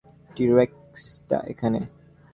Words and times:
T-rex 0.35 1.03
টা 1.29 1.37
এখানে? 1.51 1.79